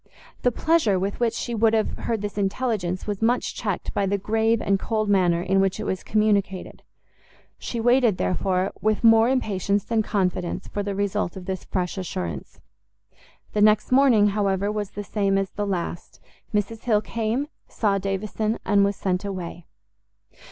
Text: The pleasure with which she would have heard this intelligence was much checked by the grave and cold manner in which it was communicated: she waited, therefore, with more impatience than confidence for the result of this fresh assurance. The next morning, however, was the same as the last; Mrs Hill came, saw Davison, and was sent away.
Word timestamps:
The 0.41 0.51
pleasure 0.51 0.97
with 0.97 1.19
which 1.19 1.35
she 1.35 1.53
would 1.53 1.75
have 1.75 1.95
heard 1.95 2.23
this 2.23 2.35
intelligence 2.35 3.05
was 3.05 3.21
much 3.21 3.53
checked 3.53 3.93
by 3.93 4.07
the 4.07 4.17
grave 4.17 4.59
and 4.59 4.79
cold 4.79 5.09
manner 5.09 5.43
in 5.43 5.61
which 5.61 5.79
it 5.79 5.83
was 5.83 6.01
communicated: 6.01 6.81
she 7.59 7.79
waited, 7.79 8.17
therefore, 8.17 8.71
with 8.81 9.03
more 9.03 9.29
impatience 9.29 9.83
than 9.83 10.01
confidence 10.01 10.67
for 10.67 10.81
the 10.81 10.95
result 10.95 11.37
of 11.37 11.45
this 11.45 11.65
fresh 11.65 11.99
assurance. 11.99 12.59
The 13.53 13.61
next 13.61 13.91
morning, 13.91 14.29
however, 14.29 14.71
was 14.71 14.89
the 14.89 15.03
same 15.03 15.37
as 15.37 15.51
the 15.51 15.67
last; 15.67 16.19
Mrs 16.51 16.85
Hill 16.85 17.01
came, 17.01 17.45
saw 17.67 17.99
Davison, 17.99 18.57
and 18.65 18.83
was 18.83 18.95
sent 18.95 19.23
away. 19.23 19.67